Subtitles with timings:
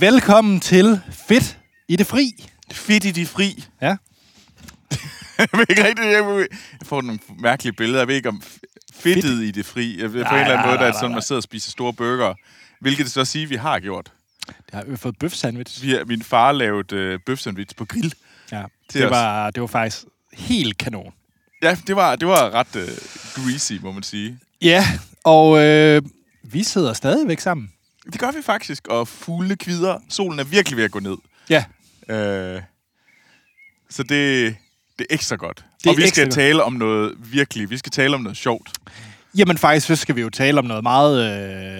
[0.00, 1.58] Velkommen til Fedt
[1.88, 2.48] i det fri.
[2.72, 3.64] Fedt i de fri.
[3.80, 3.86] Ja.
[5.38, 6.46] jeg ved ikke rigtig, jeg,
[6.82, 7.98] får nogle mærkelige billeder.
[7.98, 8.42] Jeg ved ikke om
[8.94, 10.00] fedtet i det fri.
[10.00, 11.70] Jeg ved, på Nej, en eller anden måde, der er sådan, man sidder og spiser
[11.70, 12.34] store burger.
[12.80, 14.12] Hvilket det så sige, at vi har gjort.
[14.46, 15.82] Det har vi fået bøf sandwich.
[15.82, 18.14] Vi min far lavede øh, bøfsandwich på grill.
[18.52, 18.62] Ja.
[18.92, 19.10] Det os.
[19.10, 21.12] var, det var faktisk helt kanon.
[21.62, 22.88] Ja, det var, det var ret øh,
[23.34, 24.38] greasy, må man sige.
[24.62, 24.86] Ja,
[25.24, 26.02] og øh,
[26.42, 27.72] vi sidder stadigvæk sammen.
[28.12, 29.98] Det gør vi faktisk, og fuglene kvider.
[30.08, 31.16] Solen er virkelig ved at gå ned.
[31.50, 31.64] Ja.
[32.08, 32.62] Øh,
[33.90, 34.56] så det,
[34.98, 35.64] det er ekstra godt.
[35.84, 36.34] Det og vi skal godt.
[36.34, 37.70] tale om noget virkelig.
[37.70, 38.70] Vi skal tale om noget sjovt.
[39.36, 41.24] Jamen faktisk, så skal vi jo tale om noget meget,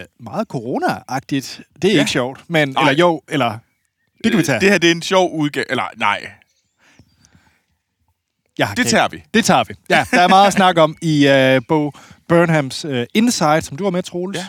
[0.00, 1.60] øh, meget corona-agtigt.
[1.82, 1.94] Det er Ja.
[1.94, 2.00] ja.
[2.00, 2.82] ikke sjovt, men, Nej.
[2.82, 3.58] eller jo, eller
[4.24, 4.60] det kan vi tage.
[4.60, 5.70] Det her det er en sjov udgave.
[5.70, 6.30] Eller nej,
[8.58, 9.22] Jeg har det tager vi.
[9.34, 9.74] Det tager vi.
[9.90, 11.92] Ja, der er meget at snakke om i øh, Bo
[12.28, 14.38] Burnhams øh, Inside, som du var med, Troels.
[14.38, 14.46] Ja.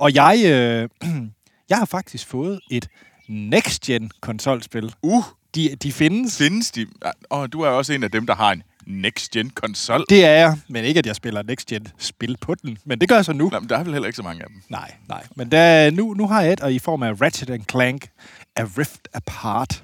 [0.00, 0.88] Og jeg, øh,
[1.70, 2.88] jeg har faktisk fået et
[3.28, 4.94] next-gen konsolspil.
[5.02, 6.38] Uh, De, de findes.
[6.38, 6.86] findes de?
[7.30, 10.04] Og du er også en af dem, der har en next-gen konsol.
[10.08, 12.78] Det er jeg, men ikke at jeg spiller next-gen spil på den.
[12.84, 13.48] Men det gør jeg så nu.
[13.48, 14.62] Nej, men der er vel heller ikke så mange af dem.
[14.68, 15.22] Nej, nej.
[15.36, 18.08] Men der, nu, nu har jeg et, og i form af Ratchet Clank
[18.56, 19.82] A Rift Apart.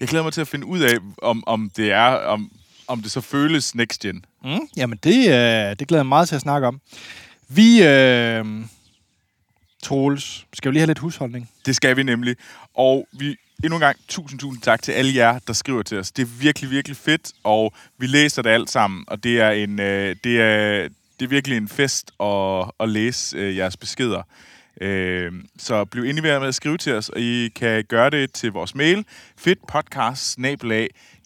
[0.00, 2.50] Jeg glæder mig til at finde ud af, om, om det er, om,
[2.88, 4.24] om det så føles next-gen.
[4.44, 6.80] Mm, jamen, det, øh, det glæder jeg mig meget til at snakke om.
[7.48, 8.44] Vi, øh,
[9.82, 11.50] Troels, skal vi lige have lidt husholdning?
[11.66, 12.36] Det skal vi nemlig.
[12.74, 16.12] Og vi endnu en gang tusind, tusind tak til alle jer, der skriver til os.
[16.12, 19.80] Det er virkelig, virkelig fedt, og vi læser det alt sammen, og det er en,
[19.80, 20.88] øh, det er,
[21.20, 24.22] det er virkelig en fest at, at læse øh, jeres beskeder.
[24.80, 28.32] Øh, så bliv endelig ved med at skrive til os, og I kan gøre det
[28.32, 29.04] til vores mail,
[29.36, 30.38] fedtpodcast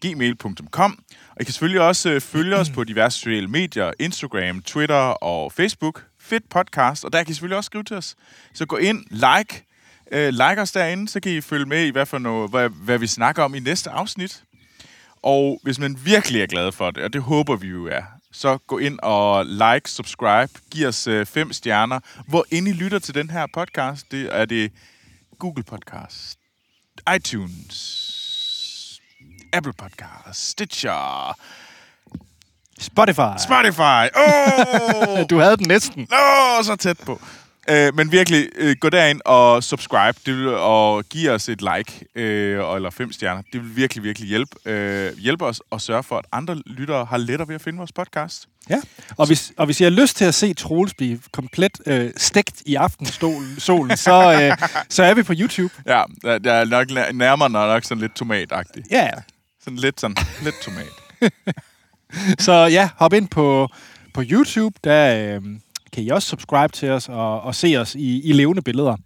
[0.02, 0.98] gmail.com.
[1.30, 4.94] Og I kan selvfølgelig også øh, følge os på diverse sociale medier, Instagram, Twitter
[5.24, 6.04] og Facebook.
[6.22, 8.14] Fedt podcast, og der kan I selvfølgelig også skrive til os.
[8.54, 9.64] Så gå ind, like,
[10.12, 12.98] øh, like os derinde, så kan I følge med i, hvad, for noget, hvad, hvad
[12.98, 14.42] vi snakker om i næste afsnit.
[15.22, 18.58] Og hvis man virkelig er glad for det, og det håber vi jo er, så
[18.58, 22.00] gå ind og like, subscribe, giv os øh, fem stjerner.
[22.26, 24.72] Hvor ind I lytter til den her podcast, det er det
[25.38, 26.38] Google Podcast,
[27.16, 29.00] iTunes,
[29.52, 31.38] Apple Podcast, Stitcher,
[32.80, 33.32] Spotify.
[33.44, 34.04] Spotify.
[34.16, 35.18] Åh!
[35.18, 35.26] Oh!
[35.30, 36.00] Du havde den næsten.
[36.12, 37.20] Åh, så tæt på.
[37.68, 42.04] Øh, men virkelig, øh, gå derind og subscribe, det vil, og giv os et like,
[42.14, 43.42] øh, og- eller fem stjerner.
[43.52, 47.16] Det vil virkelig, virkelig hjælpe, øh, hjælpe os og sørge for, at andre lyttere har
[47.16, 48.46] lettere ved at finde vores podcast.
[48.70, 48.80] Ja.
[49.16, 52.62] Og hvis, og hvis I har lyst til at se Troels blive komplet øh, stegt
[52.66, 55.74] i aftensolen, solen, så, øh, så er vi på YouTube.
[55.86, 58.86] Ja, der, der er nok nær- nærmere nok sådan lidt tomatagtigt.
[58.90, 59.10] Ja,
[59.64, 60.86] Sådan lidt sådan, lidt tomat.
[62.38, 63.68] Så ja, hop ind på,
[64.14, 64.76] på YouTube.
[64.84, 65.42] Der øh,
[65.92, 68.96] kan I også subscribe til os og, og se os i, i levende billeder.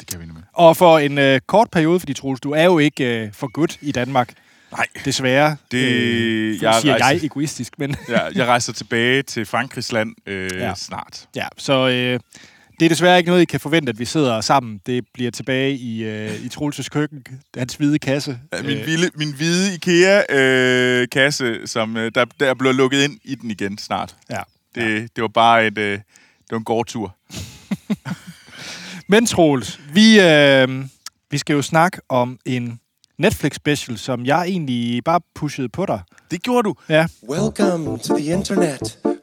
[0.00, 0.44] Det kan vi nemlig.
[0.52, 3.78] Og for en øh, kort periode, fordi Troels, du er jo ikke øh, for godt
[3.80, 4.32] i Danmark.
[4.72, 5.56] Nej, Desværre.
[5.70, 10.50] Det- øh, jeg siger rejser- jeg egoistisk, men ja, jeg rejser tilbage til Frankrigsland øh,
[10.54, 10.74] ja.
[10.74, 11.28] Snart.
[11.36, 12.20] ja, så øh,
[12.80, 14.80] det er desværre ikke noget, I kan forvente, at vi sidder sammen.
[14.86, 17.26] Det bliver tilbage i, øh, i Troels' køkken,
[17.56, 18.38] hans hvide kasse.
[18.62, 23.50] Min, Øh, vilde, min hvide IKEA-kasse, som øh, der, der bliver lukket ind i den
[23.50, 24.16] igen snart.
[24.30, 24.40] ja.
[24.74, 25.00] Det, ja.
[25.00, 26.02] det var bare et, øh, det
[26.50, 27.16] var en gårdtur.
[29.08, 30.84] Men Troels, vi, øh,
[31.30, 32.80] vi skal jo snakke om en
[33.18, 36.00] Netflix special, som jeg egentlig bare pushede på dig.
[36.30, 36.74] Det gjorde du.
[36.88, 38.98] Ja, Welcome to the internet.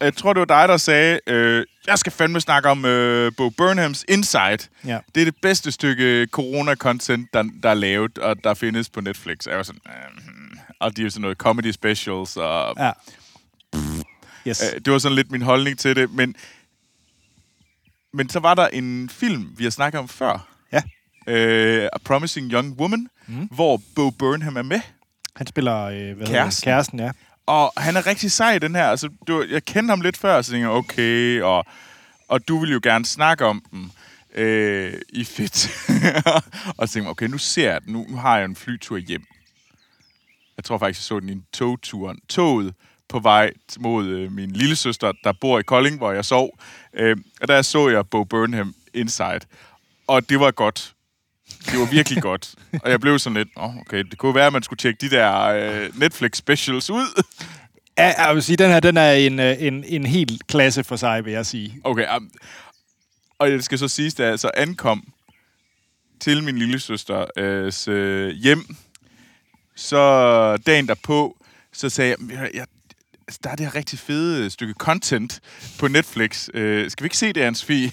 [0.00, 3.50] Jeg tror, det var dig, der sagde, øh, jeg skal fandme snakke om øh, Bo
[3.50, 4.70] Burnhams Insight.
[4.86, 4.98] Ja.
[5.14, 9.46] Det er det bedste stykke corona-content, der, der er lavet, og der findes på Netflix.
[9.46, 12.90] Jeg var sådan, øh, og de er sådan noget comedy specials, og ja.
[14.48, 14.62] Yes.
[14.74, 16.34] Øh, det var sådan lidt min holdning til det, men,
[18.12, 20.82] men så var der en film, vi har snakket om før, Ja,
[21.26, 23.48] øh, A Promising Young Woman, mm.
[23.50, 24.80] hvor Bo Burnham er med.
[25.36, 26.26] han spiller øh, hvad hedder?
[26.26, 26.64] Kæresten.
[26.64, 27.10] kæresten, ja.
[27.48, 28.84] Og han er rigtig sej i den her.
[28.84, 31.64] Altså, du, jeg kendte ham lidt før, så tænkte jeg, okay, og,
[32.28, 33.90] og du vil jo gerne snakke om dem
[34.34, 35.70] øh, i fedt.
[36.78, 37.92] og så tænkte jeg, okay, nu ser jeg den.
[37.92, 39.24] Nu, nu har jeg en flytur hjem.
[40.56, 42.14] Jeg tror faktisk, jeg så den i en togtur.
[42.28, 42.74] Toget
[43.08, 46.58] på vej mod øh, min lille søster, der bor i Kolding, hvor jeg sov.
[46.94, 49.40] Øh, og der så jeg Bo Burnham Inside.
[50.06, 50.94] Og det var godt.
[51.66, 52.54] Det var virkelig godt.
[52.82, 55.10] Og jeg blev sådan lidt, oh, okay, det kunne være, at man skulle tjekke de
[55.10, 57.22] der øh, Netflix specials ud.
[57.98, 60.96] Ja, jeg vil sige, den her, den er en, øh, en, en helt klasse for
[60.96, 61.80] sig, vil jeg sige.
[61.84, 62.30] Okay, um,
[63.38, 65.04] og det skal så siges, da jeg så ankom
[66.20, 68.76] til min lille søsters øh, hjem,
[69.76, 71.36] så dagen derpå,
[71.72, 72.66] så sagde jeg, jeg
[73.44, 75.40] der er det her rigtig fede stykke content
[75.78, 76.48] på Netflix.
[76.54, 77.90] Øh, skal vi ikke se det, Hans Fie?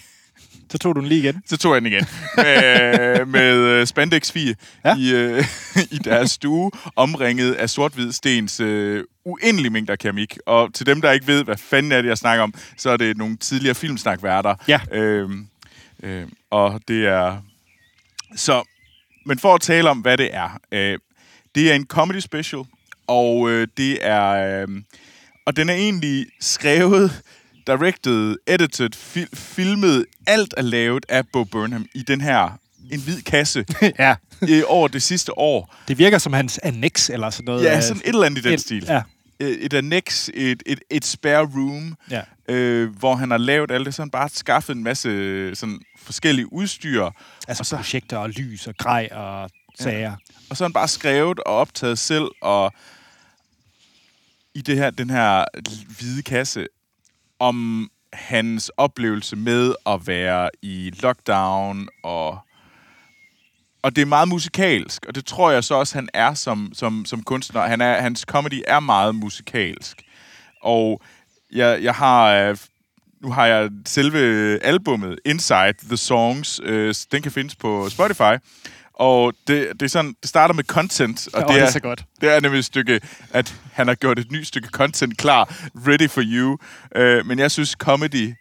[0.70, 1.42] Så tog du den lige igen.
[1.46, 2.06] Så tog jeg den igen.
[2.38, 4.96] med, med øh, spandex Ja.
[4.98, 5.44] i, øh,
[5.96, 10.38] i deres stue, omringet af sort-hvid stens øh, uendelige mængder keramik.
[10.46, 12.98] Og til dem, der ikke ved, hvad fanden er det, jeg snakker om, så er
[12.98, 14.56] det nogle tidligere filmsnakværter.
[14.68, 14.80] Ja.
[14.92, 15.48] Øhm,
[16.04, 17.38] øh, og det er...
[18.36, 18.64] Så,
[19.26, 20.60] men for at tale om, hvad det er.
[20.72, 21.00] Øh,
[21.56, 22.64] det er en comedy special,
[23.08, 24.62] og øh, det er...
[24.62, 24.68] Øh,
[25.46, 27.22] og den er egentlig skrevet,
[27.68, 30.06] directed, edited, fil- filmet.
[30.28, 32.60] Alt er lavet af Bo Burnham i den her
[32.92, 33.66] en hvid kasse
[34.00, 34.16] ja.
[34.50, 35.76] øh, over det sidste år.
[35.88, 37.64] Det virker som hans annex eller sådan noget.
[37.64, 38.84] Ja, øh, sådan et eller andet i den et- stil.
[38.88, 39.02] Ja.
[39.40, 42.22] Øh, Et annex, et, et, et spare room, Ja.
[42.50, 46.54] øh, hvor han har lavet alt det, så han bare skaffet en masse sådan, forskellige
[46.54, 47.10] udstyr,
[47.48, 50.16] Altså og så, projekter og lys og grej og sager.
[50.50, 52.74] og så har han bare skrevet og optaget selv, og
[54.56, 55.46] i det her, den her
[56.00, 56.68] hvide kasse,
[57.40, 62.40] om hans oplevelse med at være i lockdown, og,
[63.84, 67.06] og det er meget musikalsk, og det tror jeg så også, han er som, som,
[67.06, 67.62] som kunstner.
[67.62, 70.02] Han er, hans comedy er meget musikalsk.
[70.62, 71.02] Og
[71.52, 72.34] jeg, jeg har...
[72.34, 72.58] Øh,
[73.22, 74.20] nu har jeg selve
[74.64, 76.62] albummet, Inside the Songs.
[76.64, 78.38] Øh, den kan findes på Spotify.
[79.00, 81.80] Og det, det, er sådan, det starter med content, og det, det er, er så
[81.80, 82.06] godt.
[82.22, 83.02] det er nemlig et stykke,
[83.34, 85.56] at han har gjort et nyt stykke content klar,
[85.88, 86.58] ready for you.
[86.96, 88.34] Øh, men jeg synes, comedy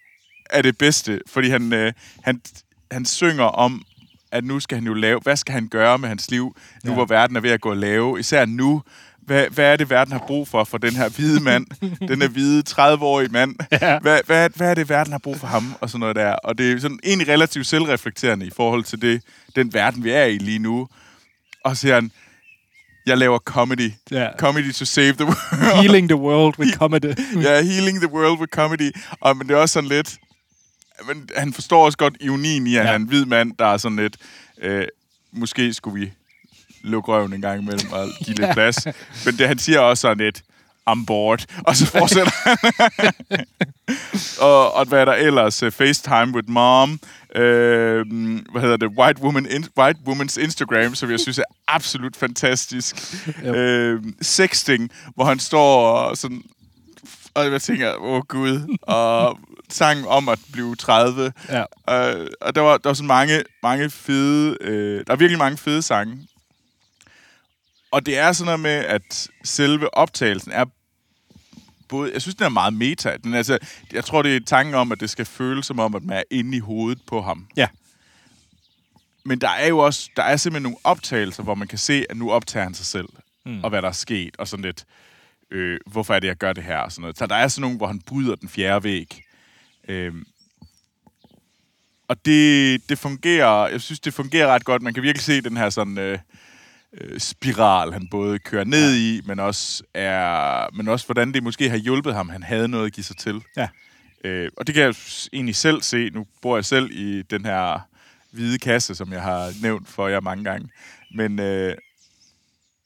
[0.50, 1.92] er det bedste, fordi han, øh,
[2.22, 2.40] han,
[2.90, 3.82] han synger om,
[4.32, 6.94] at nu skal han jo lave, hvad skal han gøre med hans liv, nu Ja.
[6.94, 8.82] hvor verden er ved at gå lave, især nu.
[9.26, 11.66] Hvad, hvad er det, verden har brug for, for den her hvide mand,
[12.08, 13.54] den her hvide 30-årige mand?
[13.72, 13.98] Ja.
[13.98, 16.32] Hvad, hvad, hvad er det, verden har brug for ham, og sådan noget der?
[16.32, 19.22] Og det er sådan egentlig relativt selvreflekterende i forhold til det,
[19.56, 20.88] den verden, vi er i lige nu.
[21.64, 22.10] Og så siger han,
[23.06, 23.92] jeg laver comedy.
[24.10, 24.28] Ja.
[24.38, 25.82] Comedy to save the world.
[25.82, 27.14] Healing the world with comedy.
[27.42, 28.92] ja, healing the world with comedy.
[29.20, 30.18] Og, men det er også sådan lidt...
[31.08, 32.86] Men han forstår også godt ironien i, at ja.
[32.86, 34.16] han er en hvid mand, der er sådan lidt...
[34.62, 34.86] Øh,
[35.32, 36.12] måske skulle vi
[36.84, 38.86] lukke røven en gang imellem og give lidt plads.
[39.26, 40.42] Men det, han siger også sådan lidt...
[40.90, 41.38] I'm bored.
[41.66, 43.44] Og så fortsætter han.
[44.48, 45.62] og, og hvad er der ellers?
[45.62, 46.90] Uh, FaceTime with mom.
[46.90, 48.88] Uh, hvad hedder det?
[48.88, 52.96] White, woman in, White Woman's Instagram, som jeg synes er absolut fantastisk.
[53.44, 53.94] Jo.
[53.94, 56.42] Uh, sexting, hvor han står og sådan...
[57.34, 58.76] Og jeg tænker, åh oh, gud.
[58.82, 59.38] Og
[59.68, 61.32] sangen om at blive 30.
[61.48, 61.60] Ja.
[61.60, 64.56] Uh, og der var, der var sådan mange, mange fede...
[64.60, 66.18] Uh, der er virkelig mange fede sange.
[67.94, 70.64] Og det er sådan noget med, at selve optagelsen er
[71.88, 72.12] både...
[72.12, 73.16] Jeg synes, den er meget meta.
[73.24, 73.58] Den, altså,
[73.92, 76.22] jeg tror, det er tanken om, at det skal føles som om, at man er
[76.30, 77.46] inde i hovedet på ham.
[77.56, 77.68] Ja.
[79.24, 80.10] Men der er jo også...
[80.16, 83.08] Der er simpelthen nogle optagelser, hvor man kan se, at nu optager han sig selv.
[83.46, 83.64] Mm.
[83.64, 84.36] Og hvad der er sket.
[84.38, 84.84] Og sådan lidt...
[85.50, 86.78] Øh, hvorfor er det, jeg gør det her?
[86.78, 87.18] Og sådan noget.
[87.18, 89.22] Så der er sådan nogle, hvor han bryder den fjerde væg.
[89.88, 90.26] Øhm,
[92.08, 94.82] og det, det fungerer, jeg synes, det fungerer ret godt.
[94.82, 96.18] Man kan virkelig se den her sådan øh,
[97.00, 98.98] øh, spiral, han både kører ned ja.
[98.98, 102.28] i, men også, er, men også hvordan det måske har hjulpet ham.
[102.28, 103.42] Han havde noget at give sig til.
[103.56, 103.68] Ja.
[104.24, 104.94] Øh, og det kan jeg
[105.32, 106.10] egentlig selv se.
[106.10, 107.80] Nu bor jeg selv i den her
[108.30, 110.68] hvide kasse, som jeg har nævnt for jer mange gange.
[111.14, 111.74] Men øh,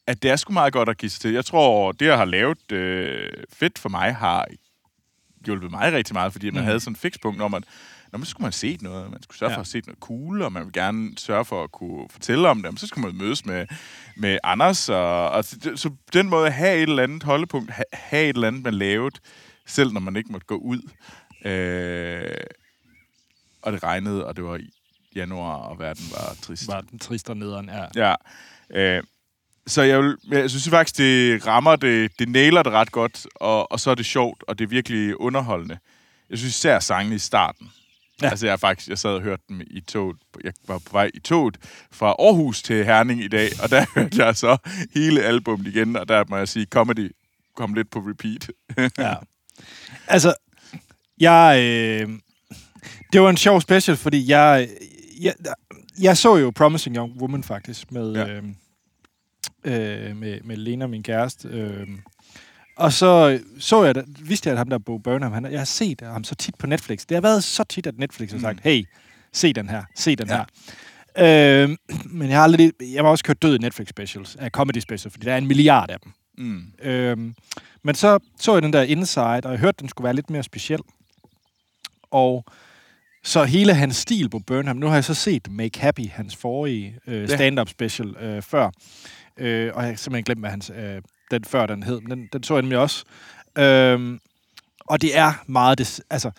[0.07, 1.33] at det er sgu meget godt at give sig til.
[1.33, 4.47] Jeg tror, det, jeg har lavet øh, fedt for mig, har
[5.45, 6.67] hjulpet mig rigtig meget, fordi man Mm.
[6.67, 7.65] havde sådan en fikspunkt om, at
[8.12, 9.11] Nå, men så skulle man se noget.
[9.11, 9.57] Man skulle sørge Ja.
[9.57, 12.62] for at se noget cool, og man vil gerne sørge for at kunne fortælle om
[12.62, 12.73] det.
[12.73, 13.67] Men så skulle man mødes med,
[14.17, 14.88] med Anders.
[14.88, 18.49] Og, og så, så den måde have et eller andet holdepunkt, ha, have et eller
[18.49, 19.17] andet, man lavede,
[19.67, 20.81] selv når man ikke måtte gå ud.
[21.45, 22.31] Øh,
[23.62, 24.71] og det regnede, og det var i
[25.15, 26.69] januar, og verden var trist.
[26.69, 28.15] Var den trist og nederen, ja.
[28.71, 28.97] Ja.
[28.97, 29.03] Øh,
[29.67, 33.73] så jeg, vil, jeg synes faktisk, det rammer det, det nailer det ret godt, og,
[33.73, 35.79] og så er det sjovt, og det er virkelig underholdende.
[36.31, 37.71] Jeg synes især sangene i starten.
[38.23, 38.31] Ja.
[38.31, 40.17] Altså jeg faktisk, jeg sad og hørte dem i toget.
[40.45, 41.57] Jeg var på vej i toget
[41.91, 44.57] fra Aarhus til Herning i dag, og der hørte jeg så
[44.95, 47.11] hele albummet igen, og der må jeg sige, comedy
[47.57, 48.51] kom lidt på repeat.
[48.99, 49.15] ja.
[50.09, 50.35] Altså,
[51.21, 51.59] jeg...
[51.63, 52.09] Øh,
[53.13, 54.69] det var en sjov special, fordi jeg,
[55.21, 55.35] jeg,
[56.01, 58.13] jeg så jo Promising Young Woman faktisk med.
[58.13, 58.29] Ja.
[58.29, 58.45] øh,
[59.65, 61.49] øh, med, med Lena, min kæreste.
[61.49, 61.89] Øh,
[62.78, 66.00] og så så jeg, vidste jeg, at ham der Bo Burnham, han, jeg har set
[66.00, 67.06] ham så tit på Netflix.
[67.06, 68.85] Det har været så tit, at Netflix har sagt, hey,
[69.32, 70.37] se den her, se den Ja.
[70.37, 70.44] her.
[71.64, 72.73] Øh, men jeg har aldrig...
[72.80, 75.47] Jeg har også kørt død i Netflix specials, af comedy specials, fordi der er en
[75.47, 76.12] milliard af dem.
[76.38, 76.73] Mm.
[76.82, 77.35] Øhm,
[77.85, 80.30] men så så jeg den der Inside, og jeg hørte, at den skulle være lidt
[80.30, 80.80] mere speciel.
[82.11, 82.44] Og
[83.25, 86.99] så hele hans stil på Burnham, nu har jeg så set Make Happy, hans forrige
[87.06, 88.70] øh, stand-up special øh, før.
[89.38, 92.28] Øh, og jeg har simpelthen glemt, hvad hans, øh, den før den hed, men den,
[92.32, 93.04] den så jeg nemlig også.
[93.58, 94.20] Øhm,
[94.80, 96.30] og det er meget, det, altså,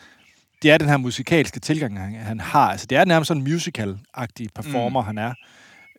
[0.62, 2.72] det er den her musikalske tilgang, han, han har.
[2.72, 5.06] Altså, det er nærmest sådan en musical-agtig performer, mm.
[5.06, 5.34] han er.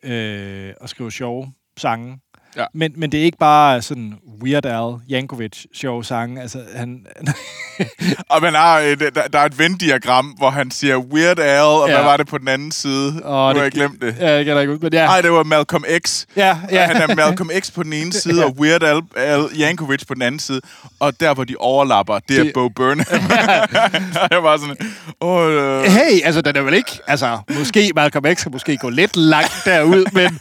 [0.03, 2.19] Øh, og skriver sjove sange.
[2.57, 2.65] Ja.
[2.73, 6.41] Men, men det er ikke bare sådan Weird Al Yankovic sjove sange.
[6.41, 7.05] Altså, han,
[8.29, 11.87] Og man har et, der, der er et Venn-diagram, hvor han siger Weird Al, og
[11.89, 11.93] ja.
[11.95, 13.07] Hvad var det på den anden side?
[13.07, 14.15] Åh, nu har jeg glemt det.
[14.19, 15.05] ja, jeg kan da ikke ud, men ja.
[15.05, 16.25] Nej, det var Malcolm X.
[16.35, 16.85] ja, Ja.
[16.85, 18.45] Han er Malcolm X på den ene side, Ja.
[18.45, 20.61] og Weird Al, Al Yankovic på den anden side.
[20.99, 23.05] Og der, hvor de overlapper, det er Det- Bo Burnham.
[24.31, 24.77] jeg var sådan,
[25.21, 26.99] åh, øh, Hey, altså, den er vel ikke...
[27.07, 30.39] Altså, måske Malcolm X kan måske gå lidt langt derud, men,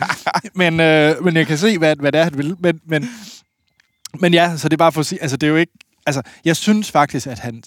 [0.54, 2.56] men, øh, men jeg kan se, hvad, hvad det er, han vil.
[2.58, 3.08] Men, men,
[4.20, 5.22] men ja, så det er bare for at sige...
[5.22, 5.72] Altså, det er jo ikke...
[6.06, 7.62] Altså, jeg synes faktisk, at han...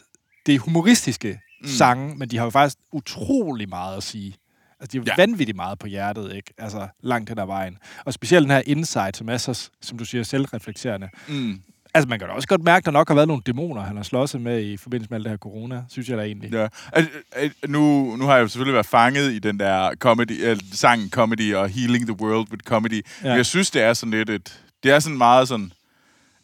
[0.46, 1.68] Det er humoristiske mm.
[1.68, 4.36] sange, men de har jo faktisk utrolig meget at sige.
[4.80, 5.22] Altså, de er Ja.
[5.22, 6.54] vanvittigt meget på hjertet, ikke?
[6.58, 7.78] Altså, langt hen ad vejen.
[8.06, 11.10] Og specielt den her insight, som er så, som du siger, selvreflekterende.
[11.28, 11.62] mm,
[11.96, 13.96] Altså, man kan da også godt mærke, at der nok har været nogle dæmoner, han
[13.96, 16.52] har slået sig med i forbindelse med alt det her corona, synes jeg da egentlig.
[16.54, 16.68] ja.
[16.94, 20.58] Al- al- Nu, nu har jeg jo selvfølgelig været fanget i den der comedy, uh,
[20.72, 23.06] sangen Comedy og Healing the World with Comedy.
[23.24, 23.34] Ja.
[23.34, 24.64] Jeg synes, det er sådan lidt et...
[24.84, 25.72] Det er sådan meget sådan...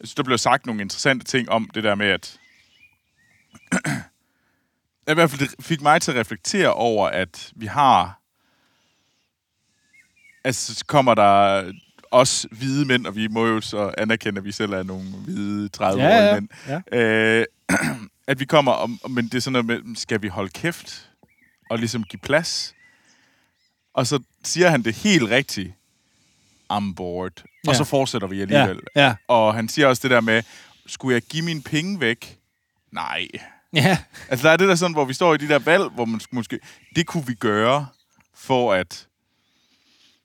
[0.00, 2.36] Jeg synes, der blev sagt nogle interessante ting om det der med, at...
[5.10, 8.20] I hvert fald det fik mig til at reflektere over, at vi har...
[10.44, 11.62] Altså, så kommer der
[12.10, 15.70] os hvide mænd, og vi må jo så anerkende, at vi selv er nogle hvide
[15.76, 16.48] 30-årige Ja, ja, mænd.
[16.92, 16.98] ja.
[16.98, 17.46] Øh,
[18.26, 21.10] at vi kommer, om, men det er sådan noget med, skal vi holde kæft
[21.70, 22.74] og ligesom give plads?
[23.94, 25.72] Og så siger han det helt rigtigt.
[26.72, 27.32] I'm bored.
[27.66, 27.74] Og Ja.
[27.74, 28.80] så fortsætter vi alligevel.
[28.96, 29.14] Ja, ja.
[29.28, 30.42] Og han siger også det der med,
[30.86, 32.38] skulle jeg give mine penge væk?
[32.92, 33.26] Nej.
[33.72, 33.98] Ja,
[34.28, 36.20] Altså, der er det der sådan, hvor vi står i de der valg, hvor man
[36.32, 36.58] måske...
[36.96, 37.86] Det kunne vi gøre
[38.34, 39.06] for at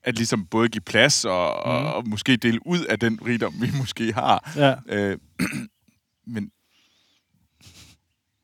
[0.06, 1.72] at ligesom både give plads og, mm.
[1.72, 4.52] og, og måske dele ud af den rigdom, vi måske har.
[4.56, 4.76] ja.
[4.96, 5.18] Øh,
[6.34, 6.52] men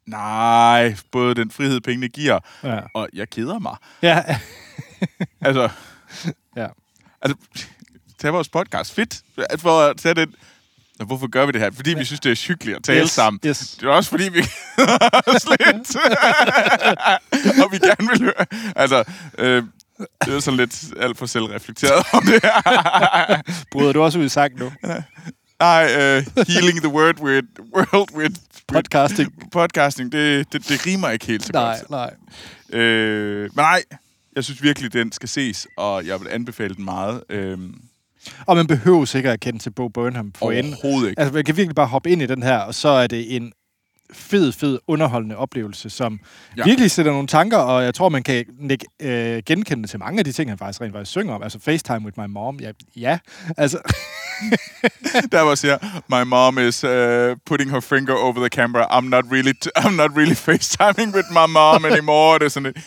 [0.07, 2.79] nej, både den frihed, pengene giver, Ja.
[2.93, 3.75] og jeg keder mig.
[4.01, 4.23] Ja,
[5.41, 5.69] Altså,
[6.55, 6.67] ja.
[7.21, 7.37] altså
[8.19, 8.93] tag vores podcast.
[8.93, 9.21] Fedt.
[9.57, 10.35] For at tage den...
[10.99, 11.71] Nå, hvorfor gør vi det her?
[11.71, 13.39] Fordi vi synes, det er hyggeligt at tale Yes, sammen.
[13.45, 13.77] yes.
[13.79, 14.39] Det er også fordi, vi
[15.27, 15.95] os lidt.
[17.63, 18.45] og vi gerne vil høre...
[18.75, 19.03] Altså,
[19.37, 19.63] øh,
[20.25, 23.41] det er sådan lidt alt for selvreflekteret om det her.
[23.71, 24.71] Bryder du også ud i sang nu?
[25.59, 28.35] Nej, uh, healing the word with, world with,
[28.67, 29.49] Podcasting.
[29.51, 31.89] podcasting, det, det, det rimer ikke helt så Nej, godt.
[32.71, 32.79] nej.
[32.79, 33.83] Øh, men nej,
[34.35, 37.23] jeg synes virkelig, den skal ses, og jeg vil anbefale den meget.
[37.29, 37.73] Øhm,
[38.45, 41.19] Og man behøver sikkert at kende til Bo Burnham for overhovedet ikke.
[41.19, 43.51] Altså, man kan virkelig bare hoppe ind i den her, og så er det en
[44.13, 46.19] fed, fed, underholdende oplevelse, som
[46.57, 46.63] Ja.
[46.63, 50.25] virkelig sætter nogle tanker, og jeg tror, man kan lægge, øh, genkende til mange af
[50.25, 51.43] de ting, han faktisk rent faktisk synger om.
[51.43, 53.19] Altså, FaceTime with my mom, ja, ja.
[53.57, 53.79] altså,
[55.31, 55.77] Der var siger,
[56.09, 58.97] my mom is uh, putting her finger over the camera.
[58.99, 62.39] I'm not really, t- I'm not really FaceTiming with my mom anymore.
[62.39, 62.85] Det er sådan lidt,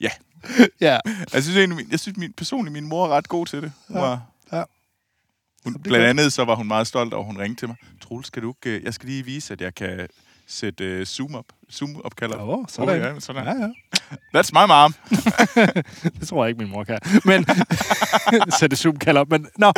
[0.00, 0.10] ja.
[0.80, 0.98] ja.
[1.32, 3.72] Jeg synes, egentlig, jeg synes min, personligt, min mor er ret god til det.
[3.88, 4.20] Hun Ja, var,
[4.52, 4.62] ja.
[5.64, 7.76] Hun, blandt andet så var hun meget stolt at hun ringte til mig.
[8.00, 10.08] Troels, skal du ikke, øh, jeg skal lige vise, at jeg kan
[10.52, 11.44] sætte uh, Zoom op.
[11.72, 12.40] Zoom opkalder.
[12.40, 12.88] Åh, sådan.
[12.88, 13.44] Oh, ja, sådan.
[13.44, 13.68] Ja, ja.
[14.40, 14.94] That's my mom.
[16.18, 16.98] Det tror jeg ikke, min mor kan.
[17.24, 17.46] Men,
[18.60, 19.30] sætte zoom kalder op.
[19.30, 19.68] Men, nå.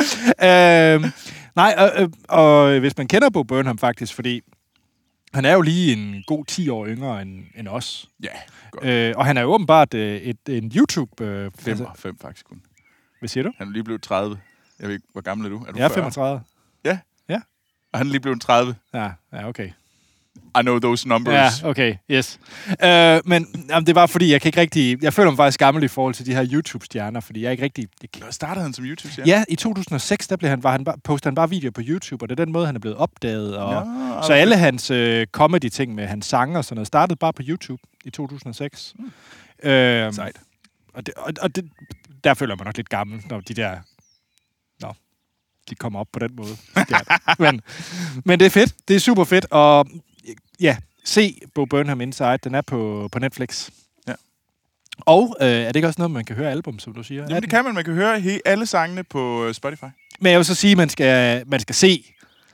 [0.43, 1.11] Øh,
[1.55, 4.41] nej, øh, øh, og hvis man kender Bo Burnham faktisk, fordi
[5.33, 8.09] han er jo lige en god 10 år yngre end, end os.
[8.23, 8.29] Ja,
[8.71, 8.85] godt.
[8.85, 11.23] Øh, og han er jo åbenbart øh, et, en YouTube...
[11.23, 12.61] Øh, Fem, altså, fem faktisk kun.
[13.19, 13.51] hvad siger du?
[13.57, 14.39] Han er lige blevet 30.
[14.79, 15.57] Jeg ved ikke, hvor gammel er du?
[15.57, 15.95] Er du Jeg er 40?
[15.95, 16.41] 35.
[17.95, 18.75] Og han er lige blevet 30.
[18.93, 19.69] Ja, ja okay.
[20.59, 21.61] I know those numbers.
[21.61, 22.39] Ja, okay, yes.
[22.83, 25.03] Øh, men jamen, det var fordi, jeg kan ikke rigtig...
[25.03, 27.87] Jeg føler mig faktisk gammel i forhold til de her YouTube-stjerner, fordi jeg ikke rigtig...
[28.03, 31.35] Jeg, Startede han som YouTube, Ja, i 2006, der blev han, var han postede han
[31.35, 33.57] bare videoer på YouTube, og det er den måde, han er blevet opdaget.
[33.57, 37.33] Og, Nå, Så alle hans øh, comedy-ting med hans sange og sådan noget, startede bare
[37.33, 38.93] på YouTube i 2006.
[38.99, 39.69] Mm.
[39.69, 40.35] Øhm, Sejt.
[40.93, 41.69] og det, og, og det,
[42.23, 43.77] der føler mig nok lidt gammel, når de der...
[44.81, 44.93] Nå,
[45.69, 46.57] de kommer op på den måde.
[46.91, 46.99] Ja.
[47.39, 47.61] men,
[48.25, 48.73] men det er fedt.
[48.87, 49.45] Det er super fedt.
[49.51, 49.87] Og
[50.59, 52.37] ja, se Bo Burnham Inside.
[52.43, 53.69] Den er på, på Netflix.
[54.07, 54.13] Ja.
[54.99, 57.21] Og øh, er det ikke også noget, man kan høre album, som du siger?
[57.23, 57.73] Er Jamen, det kan man.
[57.75, 59.85] Man kan høre he- alle sangene på øh, Spotify.
[60.19, 62.03] Men jeg vil så sige, at man skal, man skal se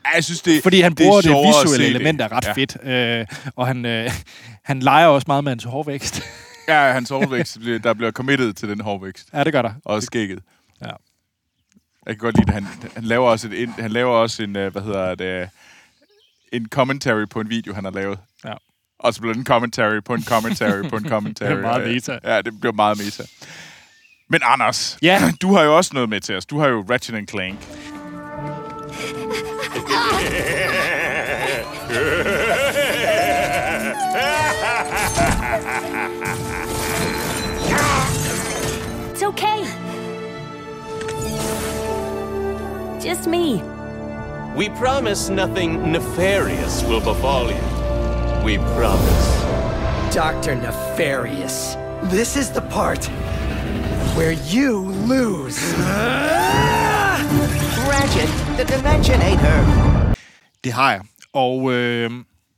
[0.05, 2.45] Ja, jeg synes, det, Fordi han det er bruger det, at visuelle element, er ret
[2.45, 2.53] ja.
[2.53, 2.77] fedt.
[2.83, 4.11] Øh, og han, øh,
[4.63, 6.21] han leger også meget med hans hårvækst.
[6.67, 9.27] Ja, hans hårvækst, bliver- der bliver committed til den hårvækst.
[9.33, 9.73] Ja, det gør der.
[9.85, 10.39] Og skægget.
[10.81, 10.85] Ja.
[10.85, 10.95] Jeg
[12.07, 14.81] kan godt lide, at han, han laver også, et, han laver også en, øh, hvad
[14.81, 15.49] hedder det,
[16.51, 18.19] en commentary på en video, han har lavet.
[18.45, 18.53] Ja.
[18.99, 21.49] Og så bliver den commentary på en commentary på en commentary.
[21.49, 22.19] Det er meget meta.
[22.23, 23.23] Ja, det bliver meget meta.
[24.29, 25.31] Men Anders, Ja.
[25.41, 26.45] du har jo også noget med til os.
[26.45, 27.59] Du har jo Ratchet and Clank.
[39.13, 39.65] It's okay.
[43.01, 43.61] Just me.
[44.57, 47.63] We promise nothing nefarious will befall you.
[48.45, 49.41] We promise.
[50.13, 50.55] Dr.
[50.55, 51.77] Nefarious.
[52.09, 53.05] This is the part
[54.17, 55.57] where you lose.
[57.87, 60.15] Ratchet, the Dimensionator.
[60.63, 61.01] Det har jeg.
[61.33, 62.11] Og øh,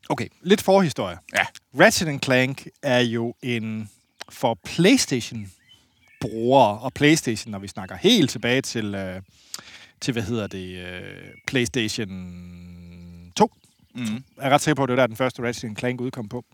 [0.10, 1.18] okay, lidt forhistorie.
[1.34, 1.46] Ja.
[1.80, 3.90] Ratchet and Clank er jo en
[4.30, 5.52] for PlayStation
[6.22, 9.22] brugere, og PlayStation, når vi snakker helt tilbage til, øh,
[10.02, 13.52] til hvad hedder det, øh, PlayStation 2,
[13.96, 14.04] Mm.
[14.04, 16.46] jeg er ret sikker på, at det var der, den første Ratchet Clank udkom på,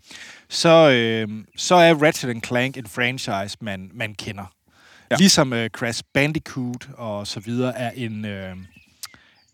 [0.50, 4.54] så, øh, så er Ratchet Clank en franchise, man, man kender.
[5.12, 5.16] Ja.
[5.16, 8.56] Ligesom øh, Crash Bandicoot og så videre er en, øh,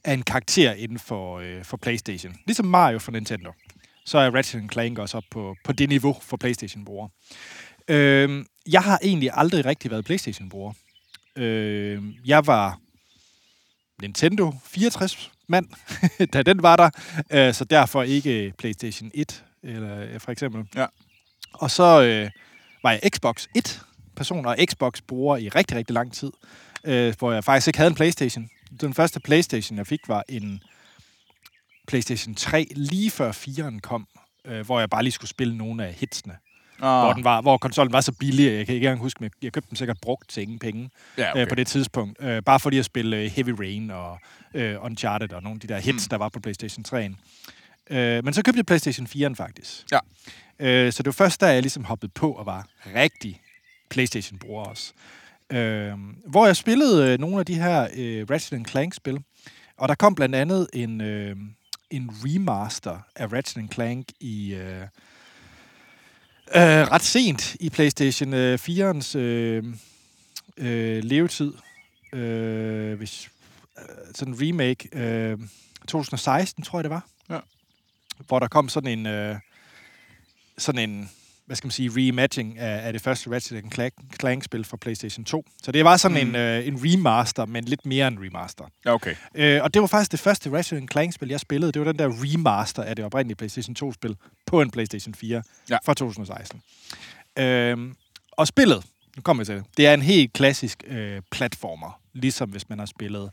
[0.04, 2.36] er en karakter inden for, øh, for PlayStation.
[2.46, 3.52] Ligesom Mario for Nintendo.
[4.06, 7.10] Så er Ratchet Clank også op på, på det niveau for PlayStation-brugere.
[7.88, 10.74] Øh, jeg har egentlig aldrig rigtig været PlayStation-bruger.
[11.36, 12.80] Øh, jeg var
[14.02, 15.68] Nintendo 64 mand,
[16.34, 16.90] da den var der,
[17.32, 20.66] øh, så derfor ikke PlayStation 1, eller øh, for eksempel.
[20.76, 20.86] Ja.
[21.54, 22.32] Og så øh,
[22.84, 23.82] var jeg Xbox 1
[24.16, 26.32] person, og Xbox bruger i rigtig, rigtig lang tid,
[26.84, 28.50] øh, hvor jeg faktisk ikke havde en PlayStation.
[28.82, 30.64] Den første PlayStation, jeg fik, var en
[31.88, 34.08] PlayStation 3, lige før 4'eren kom,
[34.46, 36.38] øh, hvor jeg bare lige skulle spille nogle af hitsene.
[36.82, 37.04] Oh.
[37.04, 39.54] Hvor, den var, hvor konsollen var så billig, jeg kan ikke engang huske, men jeg,
[39.54, 41.42] købte den sikkert brugt til ingen penge Ja, okay.
[41.42, 42.18] øh, på det tidspunkt.
[42.22, 44.20] Øh, bare fordi at spille øh, Heavy Rain og
[44.54, 46.10] øh, Uncharted og nogle af de der hits, mm.
[46.10, 47.16] der var på PlayStation 3'en.
[47.96, 49.86] Øh, men så købte jeg PlayStation 4'en faktisk.
[49.92, 50.00] Ja.
[50.60, 53.42] Øh, så det var først, da jeg ligesom hoppede på og var rigtig
[53.90, 54.94] PlayStation-bruger også.
[55.52, 55.94] Øh,
[56.28, 59.20] hvor jeg spillede øh, nogle af de her øh, Ratchet Clank-spil.
[59.78, 61.36] Og der kom blandt andet en, øh,
[61.90, 64.54] en remaster af Ratchet Clank i...
[64.54, 64.82] Øh,
[66.56, 69.64] øh, ret sent i PlayStation øh, 4'ens øh,
[70.58, 71.54] øh, levetid.
[72.14, 73.30] Øh, hvis,
[73.78, 73.84] øh,
[74.16, 74.90] sådan en remake.
[74.94, 75.38] Øh,
[75.88, 77.06] 2016, tror jeg det var.
[77.30, 77.40] Ja.
[78.28, 79.06] Hvor der kom sådan en...
[79.06, 79.36] Øh,
[80.58, 81.10] sådan en
[81.46, 85.46] hvad skal man sige, reimagining af, af det første Ratchet Clank, Clank-spil fra PlayStation 2.
[85.64, 86.30] Så det var sådan mm.
[86.30, 88.66] en, øh, en remaster, men lidt mere en remaster.
[88.86, 89.16] Okay.
[89.36, 91.72] Øh, og det var faktisk det første Ratchet Clank-spil, jeg spillede.
[91.72, 95.78] Det var den der remaster af det oprindelige PlayStation 2-spil på en PlayStation 4 Ja.
[95.86, 96.62] fra 2016.
[97.40, 97.78] Øh,
[98.32, 102.50] og spillet, nu kommer jeg til det, det er en helt klassisk øh, platformer, ligesom
[102.50, 103.30] hvis man har spillet